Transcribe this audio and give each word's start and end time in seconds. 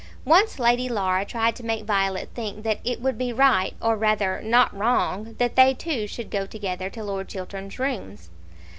Once 0.25 0.57
Lady 0.57 0.89
Laura 0.89 1.23
tried 1.23 1.55
to 1.55 1.61
make 1.63 1.83
Violet 1.85 2.29
think 2.33 2.63
that 2.63 2.79
it 2.83 2.99
would 3.01 3.19
be 3.19 3.31
right, 3.31 3.75
or 3.79 3.95
rather 3.95 4.41
not 4.41 4.75
wrong, 4.75 5.35
that 5.37 5.55
they 5.55 5.75
two 5.75 6.07
should 6.07 6.31
go 6.31 6.47
together 6.47 6.89
to 6.89 7.03
Lord 7.03 7.27
Chiltern's 7.29 7.77
rooms. 7.77 8.31